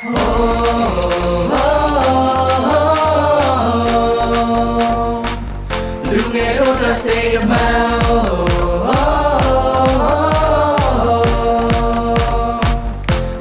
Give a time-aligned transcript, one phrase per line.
[0.00, 0.04] လူ
[6.34, 7.88] ငယ်တို့အတွက်စိတ်အမှန်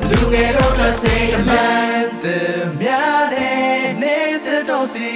[0.10, 2.26] လူငယ်တို့အတွက်စိတ်အမှန်တ
[2.80, 2.88] မြ
[3.34, 5.14] တဲ့နေတဲ့တော့စီ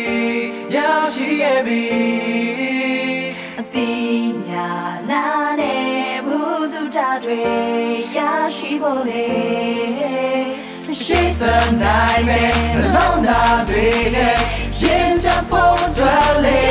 [0.76, 1.86] ရောက်ရှိရဲ့ပြီ
[3.60, 3.92] အတိ
[4.48, 4.70] ညာ
[5.10, 5.26] နာ
[5.60, 6.40] နဲ့ဘု
[6.74, 7.42] သူတာတွေ
[8.18, 8.20] ရ
[8.56, 9.71] ရှိဖို့လေ
[11.00, 11.42] ရှိစ
[11.82, 14.38] နိုင်မယ်နှလုံးသားတွေနဲ့
[14.82, 16.62] ရင်ချဖို့တွေ့လေ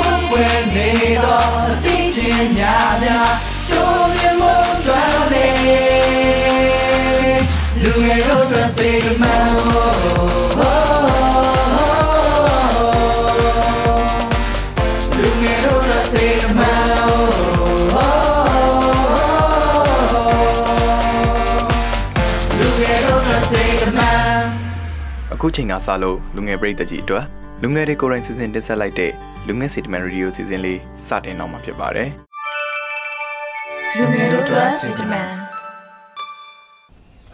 [0.00, 0.90] ဘုကွယ်နေ
[1.24, 2.18] တော့အသိပ
[2.58, 3.32] ညာများ
[3.70, 4.54] တို့မြင်မှု
[4.86, 5.48] တွေ့လေ
[7.82, 10.39] လူငယ်တို့အတွက်စိတ်မှန်
[25.42, 27.24] အခုချိန်ကစလို့လူငယ်ပရိသတ်ကြီးအတွက်
[27.62, 29.12] လူငယ်တွေကိုယ်တိုင်စီစဉ်တင်ဆက်လိုက်တဲ့
[29.46, 32.08] လူငယ်စီတမန်ရေဒီယိုစီစဉ်လေးစတင်တော့မှာဖြစ်ပါတယ်
[33.96, 35.28] လူငယ်တို့အတွက်စီတမန်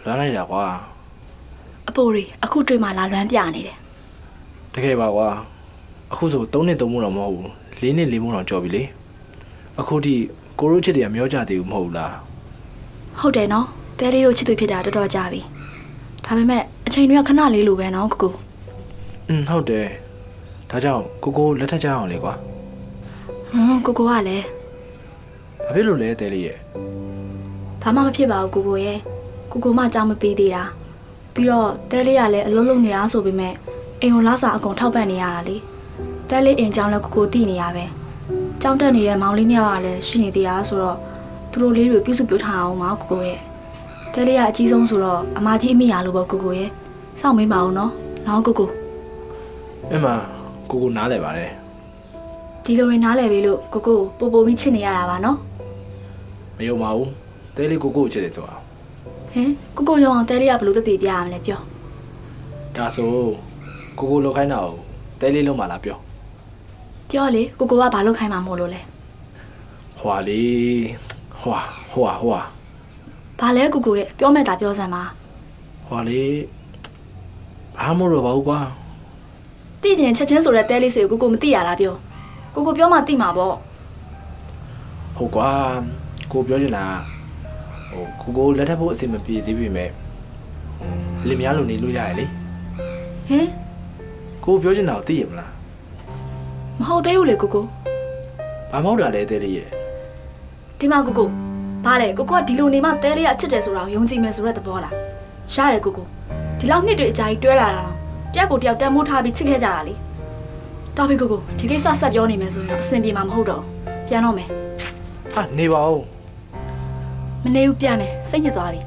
[0.04, 0.64] လွမ်းလိုက်တာကွာ
[1.88, 3.76] အပိုရီအခုတွေ့မှလာလွမ်းပြနေတယ်
[4.74, 5.28] တကယ်ပါကွာ
[6.12, 8.82] အခုဆို3နှစ်3မှုတော့မဟုတ်ဘူး4နှစ်4မှုတော့ကြော်ပြီလေ
[9.80, 10.14] အခုထိ
[10.60, 12.14] ကိုရိုးချစ်တွေကမျောကြသေးဘူးမဟုတ်ဘူးလား
[13.20, 13.66] ဟုတ်တယ်နော်
[13.98, 15.40] တဲလေးတို့ချစ်သူဖြစ်တာတော်တော်ကြာပြီ
[16.26, 18.32] ဒါပေမဲ့အ ချိန်တွေကခဏလေးလိုပဲနော်ကိုကို
[19.28, 19.86] อืมဟုတ်တယ်
[20.70, 22.34] ဒါကြောင့်ကိုကိုလက်ထက်ကြအောင်လေကွာ
[23.50, 24.44] ဟွန်းကိုကိုကလည်း
[25.64, 26.58] ဘာဖြစ်လို့လဲတဲလေးရဲ့
[27.82, 28.98] ဘာမှမဖြစ်ပါဘူးကိုကိုရဲ့
[29.50, 30.62] ကိုကိုမှကြောင်းမပေးသေးတာ
[31.34, 33.54] ပြီးတော့တဲလေးကလည်းအလုံးလုံးနေတာဆိုပေမဲ့
[34.00, 35.56] အိမ်ကိုလာစာအကုန်ထောက်ပံ့နေရတာလေ
[36.30, 37.84] တဲလေးအိမ်ကြောင်းလည်းကိုကိုတည်နေရပဲ
[38.62, 40.96] ကြောင်းတက်နေတဲ့မောင်လေးနှစ်ယောက်ကလည်းရှိနေသေးတာဆိုတော့
[41.50, 43.40] သူတို့လေးတွေပြုစုပြောထားအောင်ပါကိုကိုရဲ့
[44.14, 46.70] တဲလေးကအကြီးဆုံးဆိုတော့အမကြီးအမိရလို့ပေါ့ကိုကိုရဲ့
[47.20, 47.92] စောင့်မေးပါအောင်နော်
[48.26, 48.68] နော်ကိုကို
[49.90, 50.14] အဲ့မှာ
[50.70, 51.50] ကိုကိုနားလဲပါတယ်
[52.64, 55.36] ဒီလိုရင်နားလည်ပြီလို့ကိုကိုပို့ပို့ပြီးချစ်နေရတာပါနော်
[56.56, 57.10] မယုံပါဘူး
[57.56, 58.56] တဲလေးကိုကိုကိုချစ်တယ်ဆိုတာ
[59.32, 61.60] ဟင်ကိုကိုရောအောင်တဲလေးကဘယ်လို့တည်ပြရမလဲပြော
[62.76, 63.10] ဒါဆို
[63.98, 64.74] ကိုကိုလောက်ခိုင်းတာကို
[65.20, 65.98] တဲလေးလုံးမလားပြော
[67.10, 68.80] ပြောလေကိုကိုကဘာလုပ်ခိုင်းမှာမို့လို့လဲ
[70.00, 70.42] ဟွာလေ
[71.40, 71.58] ဟွာ
[71.92, 72.40] ဟွာဟွာ
[73.40, 75.02] ဘာလဲကိုကိုရဲ့ပြောမဲ့တာပြောစမ်းပါ
[75.88, 76.20] ဟွာလေ
[77.80, 78.60] ဘာမို့တော့ပါဘူးကွာ
[79.82, 81.94] သိကျင်ချက်ချင်းဆိုတဲ့တဲလေးစီကိုကိုကိုမသိရလားပြော
[82.54, 83.54] ကိုကိုပြောမှသိမှာပေါ့
[85.16, 85.50] ဟုတ်ကွာ
[86.32, 86.84] ကိုပြောချင်တာ
[87.90, 89.90] ဟိုကိုကိုလက်ထပ်ဖို့အဆင်မပြေသေးပြီမဲ့
[91.28, 92.24] လင်မယားလိုနေလို့ရရလေ
[93.28, 93.46] ဟင်
[94.44, 95.50] ကိုပြောချင်တာကိုသိရမလား
[96.80, 97.64] မဟုတ်သေးဘူးလေကိုကို
[98.70, 99.68] ဘာမဟုတ်တာလဲတဲ့လေးရဲ့
[100.78, 101.28] ဒီမှာကိုကို
[101.84, 104.94] ဘာလဲကိုကိုကဒီလိုနေမှတဲလေးကအချစ်တယ်ဆိုတာကိုယုံကြည်မယ်ဆိုတဲ့သဘောလား
[105.54, 106.06] ရတယ်ကိုကို
[106.58, 107.92] ဒီလောက်နှစ်တွေအကြာကြီးတွဲလာတာတော့
[108.34, 109.94] ပြက်ကိုတယောက်တန်မိုးထားပြီးချစ်ခဲ့ကြတာလေ
[110.96, 114.48] တော်ပြီကိုကိုဒီကိစ္စဆက်ပြောနေမယ်ဆိုရင်တော့အဆင်ပြေမှာမဟုတ်တော့ဘူးပြန်တော့မယ်
[115.34, 116.02] ဟာနေပါဦး
[117.42, 118.80] မနေဘူးပြန်မယ်စိတ်ညစ်သွားပြီ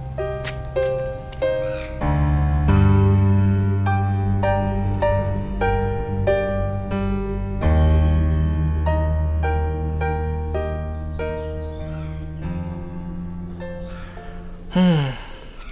[14.73, 15.09] ဟွန်း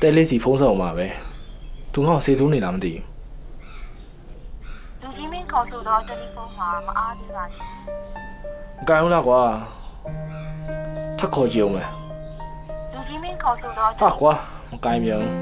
[0.01, 1.07] တဲလေးစီဖုံးဆောင်မှာပဲ
[1.99, 3.03] သူငါ့ကိုစေစိုးနေလားမသိဘူး
[5.01, 7.59] လူကြီးမင်းခေါ်ဆိုတော့တယ်လီဖုန်းမှာမအားသေးပါဘူး
[8.79, 9.41] မကင်ဘူးလားကွာ
[11.17, 11.89] ထပ်ခေါ်ကြည့်အောင်မယ်
[12.93, 14.33] လူကြီးမင်းခေါ်ဆိုတော့ဟာကွာ
[14.71, 15.31] မကင်ပြန်ဘူး။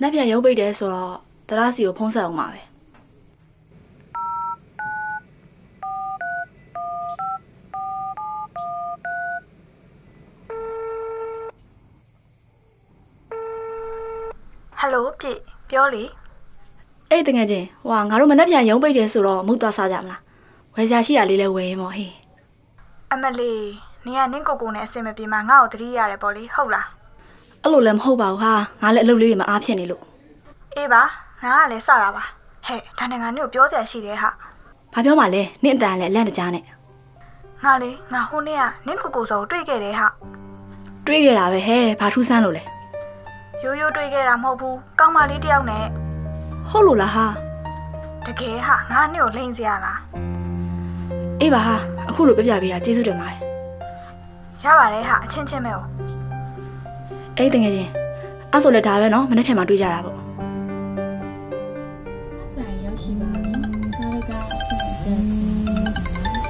[0.00, 1.12] နှစ်ပြန်ရုပ်ပိတ်တယ်ဆိုတော့
[1.48, 2.60] တရားစီကိုဖုံးဆက်အောင်ပါပဲ
[14.94, 15.38] လိုပြည့်
[15.70, 16.02] ပြောလေ။
[17.10, 20.20] အေးတကယ်ချင်းဟိုကငါတို့မနှစ်ပြန်ရုံပိတ်တယ်ဆိုတော့မုတ်သွားစားကြမလား။
[20.74, 22.12] ဝယ်စရာရှိရလေးလဲဝယ်ရင်ပေါ့ဟေး
[23.12, 23.64] အမလေး
[24.06, 26.86] နေကနင်းကိုကိုနဲ့အဆင်မပြေမှငါ့ကိုတတိရတယ်ပေါ့လေဟုတ်လား။
[27.62, 28.52] အဲ့လိုလည်းမဟုတ်ပါဘူးဟာ။
[28.82, 30.02] ငါလည်းအလုပ်လေးတွေမအားဖြစ်နေလို့
[30.76, 31.02] အေးပါ
[31.44, 32.22] ငါကလည်းစတာပါ
[32.66, 34.30] ဟဲ့ဒါနဲ့ငါနင့်ကိုပြောစရာရှိတယ်ဟာ။
[34.94, 36.64] ဘာပြောမှလဲ။နင့်အတန်လည်းလန့်တကြားနဲ့
[37.64, 40.06] ငါလေငါဟိုနေ့ကနင်းကိုကိုစောကိုတွေ့ခဲ့တယ်ဟာ။
[41.06, 42.62] တွေးခဲ့တာပဲဟဲ့။ဘာထူးဆန်းလို့လဲ
[43.66, 45.84] ရိုးရိုးတွေ့ခဲ့တာမဟုတ်ဘူးကောင်းမလေးတယောက်နဲ့။
[46.70, 47.26] ဟုတ်လို့လားဟာ
[48.26, 49.98] တကယ်ဟာငါနင့်ကိုလိန်စရာလား။
[51.40, 51.74] အေးပါဟာ။
[52.08, 53.38] အခုလိုပြပြပေးတာကျေးဇူးတင်ပါတယ်
[54.62, 55.86] ရပါတယ်ဟာအချင်းချင်းပဲဟော။
[57.38, 57.90] အေးတကယ်ချင်း
[58.52, 60.16] အဲ့ဆိုလည်းဒါပဲနော်။မနေ့ပြန်မှတွေးကြတာပေါ့
[62.54, 63.52] ကြိုင်ရောက်ရှိပါပြီ။
[64.00, 65.22] ဒါရကအဆင့်တက်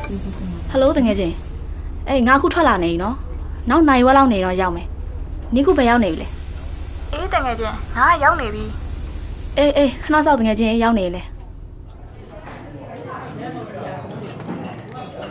[0.06, 1.34] ဒီဒီကမှာ။ဟယ်လိုတကယ်ချင်း။
[2.08, 3.16] အေးငါအခုထွက်လာနေပြီနော်။
[3.70, 4.86] နောက်နိုင်ဝက်လောက်နေတော့ရောက်မယ်
[5.54, 6.28] နီကုပဲရောက်နေပြီလေ
[7.12, 8.64] အေးတငယ်ချင်းငါရောက်နေပြီ
[9.58, 11.22] အေးအေးခဏစောက်တငယ်ချင်းရောက်နေလေ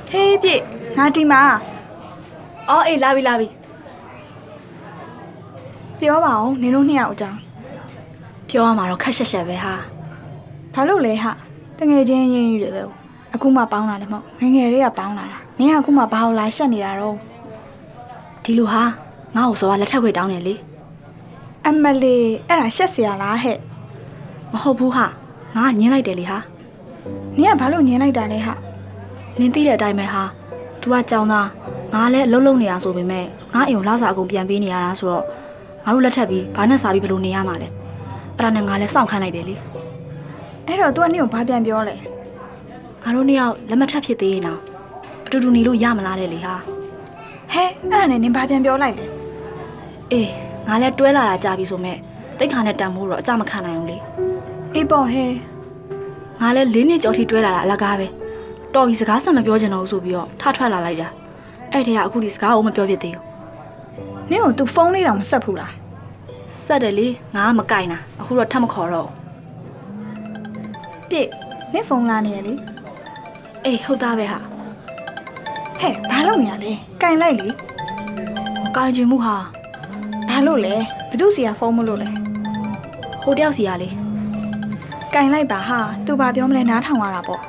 [0.10, 0.62] ဟေးပြည့်
[0.98, 1.42] ငါဒီမှာ
[2.70, 3.48] အော်အေးလာပြီလာပြီ
[6.00, 7.40] ပြောပါအောင်နင်တို့နှစ်ယောက်အကြောင်း
[8.50, 9.74] ပြောရမှာတော့ခက်ရှက်ရှက်ပဲဟာ
[10.74, 11.32] ဘာလို့လဲဟာ
[11.78, 12.82] တငယ်ချင်းရင်းကြီးတွေပဲ
[13.34, 17.16] အခုမှပေါင်းတာလည်းမဟုတ်ငယ်ငယ်လေးကပေါင်းလာတာနင်ကအခုမှဘာလို့လာရှက်နေတာတော့
[18.44, 18.84] ဒီလိုဟာ
[19.36, 20.54] ငါ့ကိုစောကလက်ထက်ခွေတောင်းနေလေ
[21.68, 23.58] အမလေးအဲ့ဒါရှက်စရာလားဟဲ့
[24.52, 25.06] မဟုတ်ဘူးဟာ
[25.56, 26.40] ငါကညင်းလိုက်တယ်လေဟာ
[27.38, 28.54] နင်ကဘာလို့ညင်လိုက်တာလဲဟာ
[29.40, 30.24] နင်းသိတဲ့အတိုင်းပဲဟာ
[30.82, 31.48] तू ကကြောင်းသား
[31.94, 35.24] ငါလည်းအလုံးလုံးနေရဆိုပေမဲ့ငါအိမ်ကိုလာစာအကုန်ပြန်ပေးနေရတာဆိုတော့
[35.86, 37.68] ငါတို့လက်ထက်ပြီးဘာနဲ့စားပြီးဘယ်လိုနေရမှာလဲ
[38.38, 39.56] အဲ့ဒါနဲ့ငါလည်းစောင့်ခန့်လိုက်တယ်လေ
[40.68, 41.96] အဲ့တော့ तू ကနင့်ကိုဘာပြန်ပြောလဲ
[43.04, 44.60] ငါတို့နှစ်ယောက်လက်မထပ်ဖြစ်သေးရင်တော့
[45.26, 46.56] အတူတူနေလို့ရမလားတဲ့လေဟာ
[47.54, 49.06] ဟဲ့အဲ့ဒါနဲ့နင်ဘာပြန်ပြောလိုက်လဲ
[50.12, 51.98] အေး ငါလည်းတွဲလာတာကြာပြီဆိုမဲ့
[52.38, 53.98] တိတ်ခါနဲ့တန်မိုးတော့အကြမခံနိုင်ဘူးလေ
[54.74, 55.32] အေးပေါ့ဟဲ့
[56.42, 58.08] ငါလည်းလေးနှစ်ကျော်ထိတွဲလာတာအလကားပဲ
[58.74, 61.10] တော်ပြီစကားဆက်မပြောချင်တော့ဘူးဆိုပြီးတော့ထထွက်လာလိုက်တာ
[61.72, 65.74] အဲ့ထဲကအခုဒီစကားကိုမပြောဖြစ်သေးဘူးနင့်ကို तू ဖုန်းလေးတောင်မဆက်ဘူးလား
[66.66, 71.30] ဆက်တယ်လေငါကမကင်တာအခုတော့ထပ်မခေါ်တော့ဘူးပြည့်
[71.74, 72.54] နင့်ဖုန်းလာနေရလေ
[73.66, 74.40] အေးဟုတ်သားပဲဟာ
[75.80, 76.72] ဟဲ့ဘာလုပ်နေရလဲ
[77.02, 77.48] ကင်လိုက်လေ
[78.64, 79.36] မကင်ချင်မှုဟာ
[80.38, 80.76] ဘာလို့လဲ
[81.12, 82.10] ဘသူစီကဖုန်းမလို့လဲ
[83.24, 83.90] ဟိုတယောက်စီရလေ
[85.14, 87.42] ကင်လိုက်ပါဟာ तू ဘာပြောမလဲနားထောင်ရတာပေါ့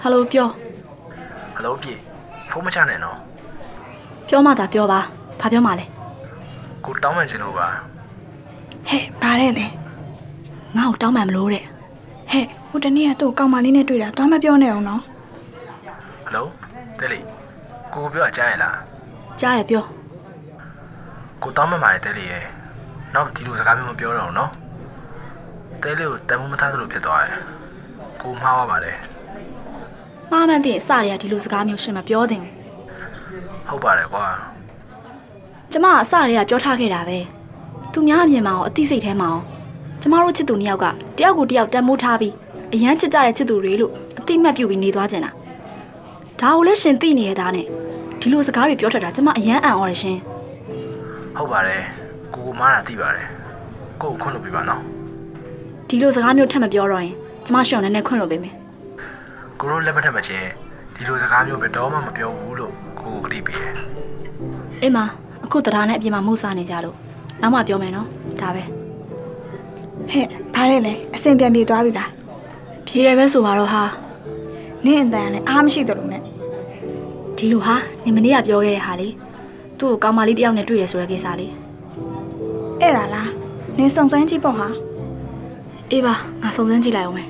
[0.00, 0.48] ဟယ်လိုပြော
[1.54, 1.94] ဟယ်လိုပြေ
[2.50, 3.16] ဖုန်းမချနဲ့နော်
[4.28, 5.00] ပြောမှသာပြောပါ
[5.40, 5.84] ဘာပြောမှလဲ
[6.84, 7.66] ကိုတောင်းမှန်ချင်လို့ပါ
[8.88, 9.66] ဟဲ့ဘာလဲလဲ
[10.76, 11.64] ငါ့ကိုတောင်းပန်မလို့တဲ့
[12.30, 16.46] ဟဲ့ဟိုတနေ့ကသူ့ကောင်မလေးနဲ့တွေ့တာသွားမပြောနဲ့အောင်နော်ဟယ်လို
[16.98, 17.18] တဲလီ
[17.94, 18.76] ကိုကိုပြောအကြမ်းရလား
[19.40, 19.84] ကြားရပြော
[21.44, 22.42] ကိုတောင်းမှန်ပါတယ်တဲလီရဲ့
[23.14, 24.50] နောက်ဒီလိုစကားမျိုးမပြောတော့ဘူးနော်
[25.82, 27.34] တဲလီကိုတန်မိုးမထားသလိုဖြစ်သွားတယ်
[28.22, 28.96] ကိုမှားပါပါတယ်
[30.30, 32.52] မှားမှန်းသိရင်စတွေကဒီလိုစကားမျိုးရှင်မပြောသင့်ဘူး
[33.68, 34.26] ဟုတ်ပါတယ်ကွာ
[35.72, 37.18] ကျမကအစတွေကပြောထားခဲ့တာပဲ
[37.92, 39.40] သူများအမြင်မှာရောအသိစိတ်ထဲမှာရော
[40.00, 40.86] ကျမတို့ချစ်သူနှစ်ယောက်က
[41.18, 42.34] တယောက်ကိုတယောက်တန်မိုးထားပြီး
[42.74, 45.30] အရန်ချစ်ကြတဲ့ချစ်သူတွေလို့အသိမှတ်ပြုပြီးနေသွားကြတာ
[46.40, 47.66] ဒါကိုလည်းရှင်သိနေရတာနဲ့
[48.20, 50.18] ဒီလိုစကားတွေပြောထတာကျမအရန်အံ့ဩရရှင်
[51.36, 51.82] ဟုတ်ပါတယ်
[52.34, 53.26] ကိုကိုမှားတာသိပါတယ်
[54.02, 54.80] ကိုကိုခွင့်လို့ပြပါနော်
[55.88, 57.14] ဒီလိုစကားမျိုးထပ်မပြောတော့ရင်
[57.46, 58.54] ကျမရှင်ကိုနည်းနည်းခွင့်လို့ပေးမယ်
[59.60, 60.46] ကိုတို့လက်မထက်မချင်း
[60.94, 63.72] ဒီလိုစကားမျိုးပဲတော့မှမပြောဘူးလို့ကိုကိုကတိပေးတယ်
[64.82, 64.98] အေးမ
[65.44, 66.96] အခုတရားနဲ့အပြင်မှာမှုစားနေကြလို့
[67.40, 68.08] နောက်မှပြောမယ်နော်
[68.40, 68.62] ဒါပဲ
[70.10, 72.10] ဟဲ့ဘာလဲလဲအဆင်ပြန်ပြေသွားပြီလား
[72.86, 73.82] ဖြေတယ်ပဲဆိုပါတော့ဟာ
[74.84, 76.22] နင့်အတန်လည်းအားမရှိတယ်လို့နဲ့
[77.36, 79.08] ဒီလိုဟာနေမနေ့ကပြောခဲ့တဲ့ဟာလေ
[79.78, 81.52] သူ့ကိုကောင်မလေးတယောက်နဲ့တွေ့တယ်ဆိုတဲ့ကိစ္စလေး
[82.80, 83.30] အဲ့ဒါလား
[83.78, 84.68] နင်စုံစမ်းကြည့်ပေါ့ဟာ
[85.90, 87.28] အေးပါငါစုံစမ်းကြည့်လိုက်အောင်မယ်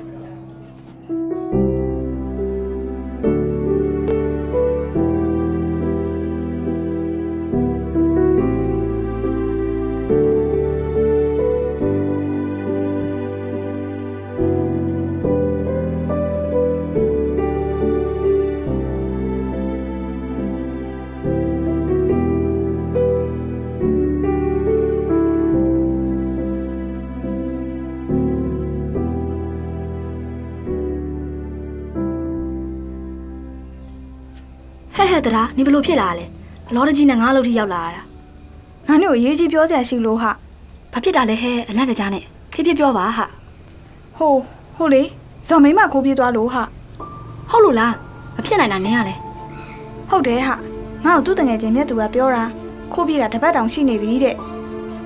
[34.97, 36.25] ဟဲ့ဟဲ့တရာနေဘလို့ဖြစ်လာလဲ
[36.69, 38.03] အလောတကြီးနဲ့ငါးလို့ထိရောက်လာတာ
[38.89, 40.31] ငါတို့အရေးကြီးပြောစရာရှိလို့ဟာ
[40.93, 43.27] ဘာဖြစ်တာလဲဟဲ့အလန့်တကြားနဲ့ဖြစ်ဖြစ်ပြောပါဟာ
[44.17, 44.35] ဟို
[44.77, 45.03] ဟိုလေ
[45.49, 46.63] ဇော်မိမခိုးပြေးသွားလို့ဟာ
[47.51, 47.95] ဟုတ်လို့လား
[48.37, 49.15] မဖြစ်နိုင်တာနင်းရလဲ
[50.11, 50.55] ဟုတ်တယ်ဟာ
[51.05, 52.45] ငါ့ကိုသူ့တငယ်ချင်းမြတ်သူကပြောတာ
[52.93, 54.37] ခိုးပြေးတာတစ်ပတ်တောင်ရှိနေပြီတဲ့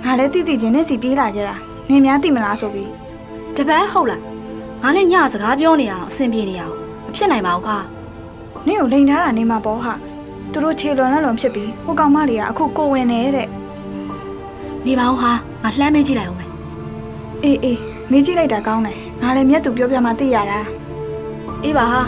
[0.04, 1.54] ငါလည်းတိတိချင်းနဲ့စီပြေးလာခဲ့တာ
[1.88, 2.90] နင်များသိမလားဆိုပြီး
[3.56, 4.22] တပတ်ဟုတ်လား
[4.82, 6.74] ငါနဲ့ညစကားပြောနေရအောင်အဆင်ပြေနေရအောင်
[7.06, 7.78] မဖြစ်နိုင်ပါဘူးဟာ
[8.66, 9.92] နင့်ကိုလိန်ထားတာနေမှာပေါ့ဟာ
[10.52, 13.48] သူတို့ခြေလွန်လက်လွန်ဖြစ်ပြီးဟိုကောင်မလေးကအခုကိုဝင်နေတဲ့
[14.86, 16.50] နေပါဦးဟာငါလှမ်းမေးကြည့်လိုက်အောင်မယ်
[17.44, 20.60] အေးအေးမေးကြည့်လိုက်တာကောင်းတယ်ငါလည်းမြတ်သူပြောပြမှသိရတာ
[21.64, 22.02] အေးပါဟာ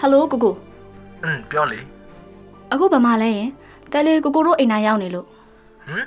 [0.00, 0.54] ဟယ်လိုကိုကို
[1.24, 1.80] အင်းပြောလေ
[2.72, 3.48] အခုဘာမှလဲရင်
[3.92, 5.26] တယ်လီကိုကိုတို့အိမ်နာရောက်နေလို့
[5.86, 6.06] ဟမ်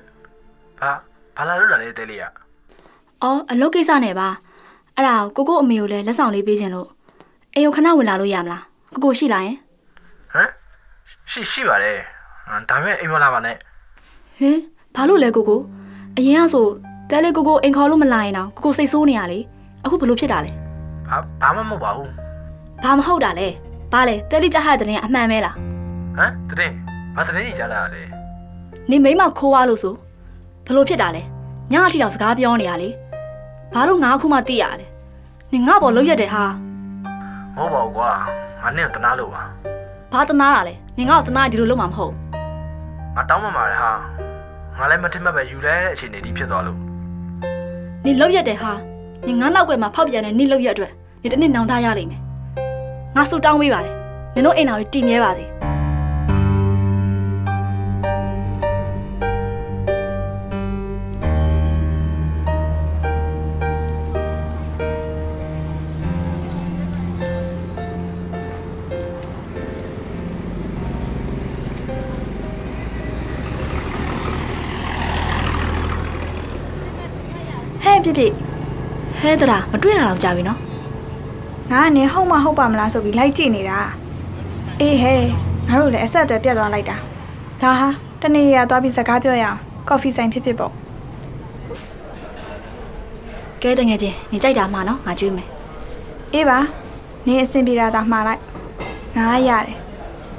[0.79, 0.91] ဘာ
[1.37, 2.23] ဘာလာလို့လာလဲတယ်လီက
[3.21, 4.27] အော်အလုပ်ကိစ္စနဲ့ပါ
[4.95, 6.89] အဲ့ဒါကိုကိုအမေကိုလည်းလက်ဆောင်လေးပေးခြင်းလို့
[7.55, 9.57] အိမ်ကိုခဏဝင်လာလို့ရမလားကိုကိုရှိလာရင်
[10.33, 10.49] ဟမ်
[11.31, 11.97] ရှိရှိပါတယ်
[12.69, 13.55] ဒါပေမဲ့အိမ်မလာပါနဲ့
[14.39, 14.57] ဟင်
[14.95, 15.61] ဘာလို့လဲကိုကို
[16.17, 16.65] အရင်ကဆို
[17.09, 19.39] တဲလေးကိုကိုအိမ်ခေါ်လို့မလာရင်တော့ကိုကိုစိတ်ဆိုးနေရလေ
[19.83, 20.51] အခုဘလို့ဖြစ်တာလဲ
[21.09, 22.11] ဘာဘာမှမဟုတ်ပါဘူး
[22.83, 23.47] ဘာမဟုတ်တာလဲ
[23.93, 25.55] ဘာလဲတဲလေးကြားရတဲ့တဲ့အမှန်ပဲလား
[26.17, 26.73] ဟမ်တရင်
[27.15, 28.01] ဘာတရင်ကြီးကြားလာရလဲ
[28.89, 29.93] နေမိမခိုးွားလို့ဆို
[30.67, 31.21] ဘလို့ဖြစ်တာလဲ
[31.71, 32.89] ညအထိတော့စကားပြောနေရလေ
[33.73, 34.85] ဘာလို့ငါအခုမှသိရလဲ
[35.51, 36.43] နေငါပေါ်လုံးရက်တယ်ဟာ
[37.55, 38.11] မဟုတ်ပါဘူးကွာ
[38.61, 39.41] ငါနဲ့တနာလို့ပါ
[40.11, 42.13] ဘာတနာတာလဲနေငါ့ကိုတနာဒီလိုလုပ်မှာမဟုတ်
[43.15, 43.91] ငါတောင်းပန်ပါတယ်ဟာ
[44.77, 46.77] ငါလည်းမထင်မှတ်ပဲယူလဲတဲ့အခြေအနေကြီးဖြစ်သွားလို့
[48.05, 48.71] နေလုံးရက်တယ်ဟာ
[49.27, 52.21] နေငါနောက်ွယ်မှာဖောက်ပြန်တဲ့နေလုံးရက်အတွက်နေတစ်နေ့နောင်တရလိမ့်မယ်
[53.15, 53.95] ငါဆူတောင်းပေးပါတယ်
[54.35, 55.45] နင်တို့အိမ်တော်ကြီးတည်မြဲပါစေ
[77.83, 78.23] ဟဲ့ပြပြ
[79.19, 80.70] ဟဲတရာမတွေ့တာတော့ကြာပြီနော်
[81.71, 83.79] ငါကနေဟုတ်မဟုတ်ပါမလားဆိုပြီးလိုက်ကြည့်နေတာ
[84.79, 85.21] အေးဟဲ့
[85.67, 86.97] ငါတို့လည်းအဆက်အသွယ်ပြတ်သွားလိုက်တာ
[87.61, 87.89] လာဟာ
[88.21, 90.71] တနေ့ရသွားပြီးစကားပြောရအောင်ကော်ဖီဆိုင်ဖြစ်ဖြစ်ပေါ့
[93.61, 95.47] ကဲတငယ်ချင်းနေကြိုက်တာမှနော်ငါကြွေးမယ်
[96.33, 96.59] အေးပါ
[97.25, 98.41] နင်းအဆင်ပြေတာသာမှားလိုက်
[99.17, 99.77] ငါရတယ်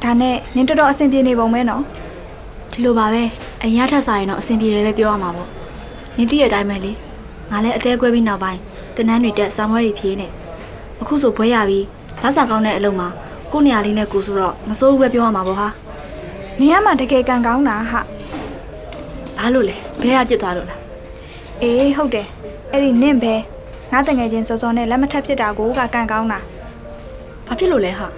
[0.03, 1.83] ဒါနဲ့နင်းတော်တော်အဆင်ပြေနေပုံပဲနော်
[2.73, 3.23] ဒီလိုပါပဲ
[3.63, 5.49] အရင်ကထက်စားရင်တော့အဆင်ပြေတယ်ပဲပြောရမှာပေါ့
[6.17, 6.93] နေတည့်ရတဲ့အတိုင်းပဲလေ
[7.51, 8.61] ငါလည်းအသေးကွဲပြီးနောက်ပိုင်း
[8.97, 10.29] တနန်းတွေတက်ဆောင်းဝဲတွေဖြေးနေ
[11.03, 11.85] အခုဆိုဘွဲရပြီး
[12.23, 13.09] လက်စာကောင်းတဲ့အလုပ်မှာ
[13.53, 15.69] ကိုယ့်နေရာလေးနဲ့ကိုဆိုတော့မစိုးဘူးပဲပြောရမှာပေါ့ဟာ
[16.59, 18.01] နင်းကမှတကယ်ကံကောင်းတာဟာ
[19.39, 20.81] ဘာလို့လဲဘဲရပြစ်သွားလို့လား
[21.63, 22.27] အေးဟုတ်တယ်
[22.73, 23.35] အဲ့ဒီနင့်ပဲ
[23.93, 26.39] ငါတငယ်ချင်းစောစောနဲ့လက်မထက်ဖြစ်တာကိုကကံကောင်းတာ
[27.47, 28.09] ဘာဖြစ်လို့လဲဟာ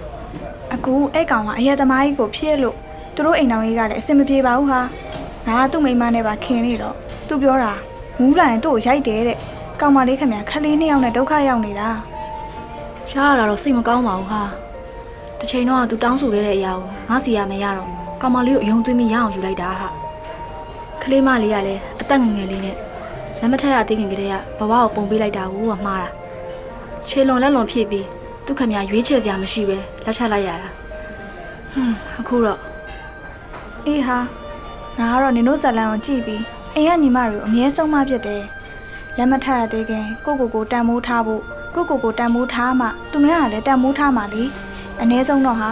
[0.73, 2.75] အခုအဲ့ကောင်ကအရက်သမားကြီးကိုဖြစ်လို့
[3.15, 4.81] သူတို့အိမ်တော်ကြီးကလည်းအဆင်မပြေပါဘူးဟာ
[5.47, 6.95] ငါကသူ့မိန်းမနဲ့ပါခင်နေတော့
[7.27, 7.73] သူပြောတာ
[8.19, 9.37] မူးလာရင်သူ့ကိုရိုက်တယ်တဲ့
[9.81, 11.89] ကောင်မလေးခင်ဗျာခလေးနှစ်ယောက်နဲ့ဒုက္ခရောက်နေတာ
[13.09, 14.41] ရှားရတာတော့စိတ်မကောင်းပါဘူးဟာ
[15.39, 17.89] တစ်ချိန်တော့ကသူတောင်းဆိုခဲ့တဲ့အရာကိုငါစီရမရတော့
[18.21, 19.89] ကောင်မလေးကိုအယုံသွင်းပြီးရအောင်ယူလိုက်တာဟာ
[21.01, 22.75] ကလေးမလေးကလည်းအသက်ငယ်ငယ်လေးနဲ့
[23.39, 26.09] လက်မထက်ရသေးခင်ကတည်းကဘဝကိုပုံပေးလိုက်တာကိုကမှားတာ
[27.07, 28.05] ခြေလွန်လက်လွန်ဖြစ်ပြီး
[28.45, 30.69] သူခမရွေးချယ်စရာမရှိပဲလက်ထက်လိုက်ရတာ
[31.73, 32.59] ဟွန်းအခုတော့
[33.85, 34.17] အေးဟာ
[34.99, 36.43] ငါကတော့နင်တို့ဇလန်ကိုကြည့်ပြီး
[36.75, 38.43] အိမ်ကညီမတွေကိုအမြဲဆုံးမဖြစ်တယ်
[39.17, 41.43] လက်မထက်ရသေးခင်ကိုကိုကိုတန်မိုးထားဖို့
[41.75, 44.43] ကိုကိုကိုတန်မိုးထားမှသူများကလည်းတန်မိုးထားမှလी
[45.01, 45.69] အ ਨੇ ဆုံးတော့ဟာ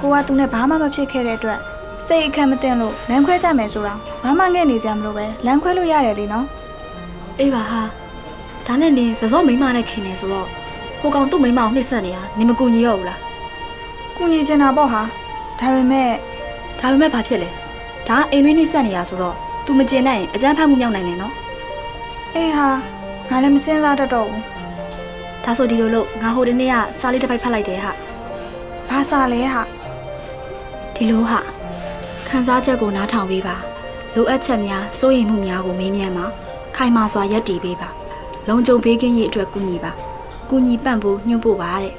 [0.00, 1.60] ကိုကသူနဲ့ဘာမှမဖြစ်ခဲ့တဲ့အတွက်
[2.06, 6.46] စိတ်အခက်မတင်လို့လမ်းခွဲကြမယ်ဆိုတော့ဘာမှငဲ့နေကြမလို့ပဲလမ်းခွဲလို့ရတယ်လीနော်
[7.38, 7.80] အေးပါဟာ
[8.66, 10.46] ဒါနဲ့နင်စစောမိန်းမနဲ့ခင်နေဆိုတော့
[11.00, 13.20] ဟိုကောင်သူ့မိန်းမကိုနှိမ့်ဆက်နေတာနင်မကူညီတော့ဘူးလား
[14.16, 15.02] ကုညီချင်တာပေါ့ဟာ
[15.58, 16.08] ဒါပေမဲ့
[16.80, 17.48] ဒါပေမဲ့ဘာဖြစ်လဲ
[18.08, 21.34] ဒါကအိမ်တွင်းနှိမ့်ဆက်နေတာဆိုတော့ तू မကျင်နိုင်ရင်အကြမ်းဖက်မှုမြောက်နိုင်တယ်နော်
[22.34, 22.68] အေးဟာ
[23.28, 24.59] ငါလည်းမစင်းစားတတ်တော့ဘူး
[25.50, 27.92] ဒါဆိုဒီလိုလို့ငါဟိုတနေ့ကစားလေးတစ်ပိုက်ဖတ်လိုက်တယ်ဟာ
[28.88, 29.62] ဘာစားလဲဟာ
[30.94, 31.40] ဒီလိုဟာ
[32.28, 33.56] ခန်းစားချက်ကိုနားထောင်ပေးပါ
[34.14, 36.26] လိုအပ်ချက်များစိုးရိမ်မှုများကိုမေးမြန်းပါ
[36.76, 37.88] ခိုင်မာစွာယက်တည်ပေးပါ
[38.48, 39.92] လုံခြုံဘေးကင်းရေးအတွက်ကူညီပါ
[40.50, 41.94] ကူညီပံ့ပိုးညှို့ပို့ပါတဲ့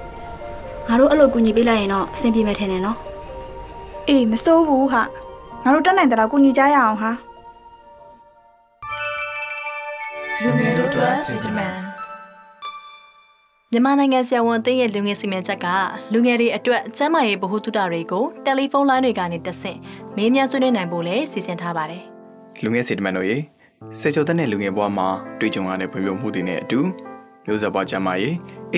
[0.88, 2.98] ငါတို့အဲ့လိုကူညီပေးလိုက်ရင်တော့အဆင်ပြေမယ်ထင်တယ်နော်
[4.08, 5.02] အေးမစိုးဘူးဟာ
[5.64, 7.12] ငါတို့တက်နိုင်တဲ့လောက်ကုညီကြရအောင်ဟာ
[10.42, 11.91] လူငယ်တို့အတွက်စီတမန်
[13.74, 15.68] မြန်မာနိုင်ငံဆရာဝန်အသင်းရဲ့လူငယ်စီမံချက်က
[16.14, 19.78] လူငယ်တွေအတွက်ကျန်းမာရေးဗဟုသုတတွေကိုတယ်လီဖုန်းလိုင်းတွေကနေတဆင့်
[20.18, 22.04] မေးမြန်းဆွေးနွေးနိုင်ဖို့လည်းစီစဉ်ထားပါတယ်
[22.64, 23.38] လူငယ်စီတမန်တို့ရေ
[24.00, 25.08] စေချိုတဲ့နဲ့လူငယ်ဘဝမှာ
[25.40, 26.80] တွေ့ကြုံရတဲ့ဖွံ့ဖြိုးမှုတွေနဲ့အတူ
[27.46, 28.34] မျိုးဆက်ပွားကျန်းမာရေး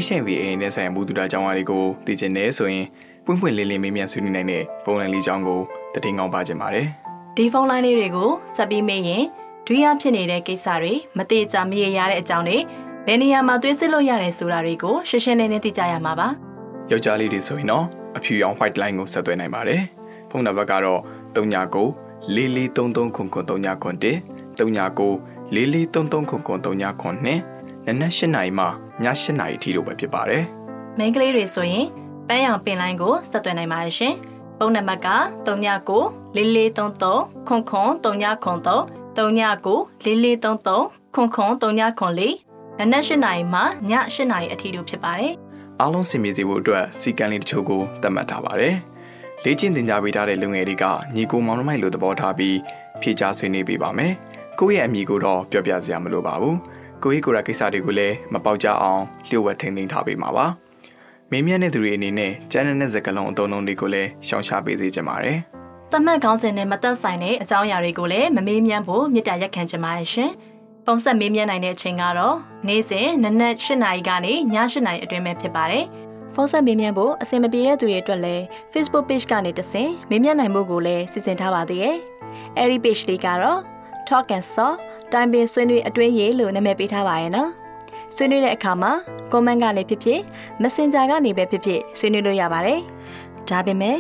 [0.06, 2.86] HIV AIDS နဲ့ဆိုင်ရာမှုတူတာကြောင်းအားတွေကိုသိချင်နေဆိုရင်
[3.26, 5.60] ပွင့်ပွင့်လင်းလင်းမေးမြန်းဆွေးနွေးနိုင်တဲ့ဖုန်းလိုင်းလေးကြောင်းကို
[6.04, 6.88] တည်ငောင်းပါခြင်းပါတယ်
[7.38, 9.24] ဒီဖုန်းလိုင်းလေးတွေကိုဆက်ပြီးမေးရင်
[9.68, 12.58] ဒွိယဖြစ်နေတဲ့ကိစ္စတွေမတိကျမရေရတဲ့အကြောင်းတွေ
[13.08, 16.28] ဘယ်နေရာမှာသွေးစစ်လို့ရတယ်ဆိုတာတွေကိုရှင်းရှင်းလင်းလင်းသိကြရမှာပါ။
[16.92, 17.86] ယောက်ျားလေးတွေဆိုရင်တော့
[18.18, 19.82] အဖြူရောင် white line ကိုဆက်သွယ်နိုင်ပါတယ်။
[20.30, 21.02] ဖုန်းနံပါတ်ကတော့
[21.36, 24.16] 39 4433ခုခု39ခု1
[24.58, 25.10] 39
[25.54, 27.28] 4433ခုခု39ခု2
[27.86, 28.68] နနက်8နာရီမှည
[29.04, 30.44] 8နာရီထိလို့ပဲဖြစ်ပါတယ်
[30.98, 31.88] မိန်းကလေးတွေဆိုရင်
[32.28, 34.16] ပန်းရောင်ပင်လိုင်းကိုဆက်သွယ်နိုင်ပါတယ်ရှင်
[34.58, 35.10] ဖုန်းနံပါတ်က
[35.48, 36.00] 39
[36.36, 42.06] 4433ခွန်ခွန်3903 39 4433ခွ
[42.84, 45.34] န်ခွန်3904နနက်၈နာရီမှည၈နာရီအထိတို့ဖြစ်ပါတယ်။
[45.82, 48.76] အားလုံးစင်ပြေစေဖို့အတွက်စီကံလေးတချို့ကိုသတ်မှတ်ထားပါတယ်။
[49.44, 50.86] လေ့ကျင့်သင်ကြားပေးထားတဲ့လူငယ်တွေက
[51.16, 52.58] ညီကိုမောင်နှမိုက်လိုသဘောထားပြီး
[53.02, 54.14] ဖြည့်ချဆွေးနွေးပေးပါမယ်။
[54.60, 56.56] ကိုယ့်ရဲ့အမိကိုတော့ပြောပြစရာမလိုပါဘူး။
[57.04, 60.46] ကိုယ့်ရဲ့ကိုယ်ရကိစ္စတွေကိုလည်းမပေါက်ကြအောင်လျှို့ဝှက်ထိန်းသိမ်းထားပေးမှာပါ။
[61.32, 65.38] မေးမြန်းတဲ့သူတွေအနေနဲ့ကျန်းတဲ့စကားလုံးအသုံးအနှုန်းတွေကိုလည်းရှောင်ရှားပေးစေချင်ပါတယ်
[65.92, 70.32] တမတ်ကောင်းစဉ်နဲ့မသက်ဆိုင်တဲ့အကြောင်းအရာတွေကိုလည်းမမေးမြန်းဖို့မြစ်တာရက်ခံချင်ပါတယ်ရှင်။
[70.88, 72.38] ပုံဆက်မေးမြန်းနိုင်တဲ့အချိန်ကတော့
[72.68, 75.86] နေ့စဉ်နနက်၈နာရီကနေည၈နာရီအတွင်းပဲဖြစ်ပါတယ်။
[76.34, 81.98] ဖုန်းဆက်မေးမြန်းဖို့အဆင်မပြေတဲ့သူတွေအတွက်လည်း Facebook page ကနေတဆင်မေးမြန်းနိုင်မှုကိုလည်းစီစဉ်ထားပါသေးတယ်။
[82.58, 83.60] အဲဒီ page လေးကတော့
[84.08, 84.72] Talk and Saw
[85.12, 87.50] တိုင်ပင်ဆွေးနွေးအတွင်းရေးလို့နာမည်ပေးထားပါရဲ့နော်။
[88.16, 88.92] ဆွေးနွေးတဲ့အခါမှာ
[89.32, 90.20] comment ကနေဖြစ်ဖြစ်
[90.62, 92.80] Messenger ကနေပဲဖြစ်ဖြစ်ဆွေးနွေးလို့ရပါတယ်။
[93.50, 93.98] ဒါပေမဲ့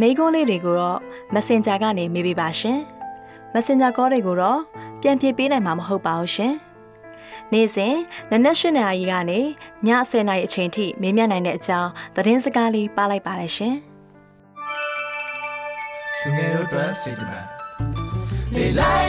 [0.00, 0.98] မိကုန်းလေးတွေကိုတော့
[1.34, 2.78] Messenger ကနေမေးပေးပါရှင်။
[3.54, 4.60] Messenger call တွေကိုတော့
[5.02, 6.54] ပြန်ဖြေပေးနိုင်မှာမဟုတ်ပါဘူးရှင်။
[7.52, 7.94] နေ့စဉ်
[8.30, 9.44] နနက်၈နာရီကနေည
[10.10, 13.74] 10နာရီအချိန်ထိမေးမြန်းနိုင်တဲ့အကြောင်းသတင်းစကားလေးပါလိုက်ပါတယ်ရှင်။
[16.22, 17.46] လူငယ်တို့အတွက်စေတမန်
[18.54, 18.99] လေလို